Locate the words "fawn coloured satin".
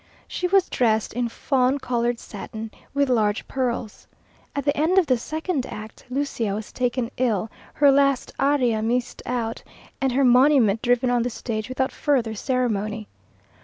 1.29-2.71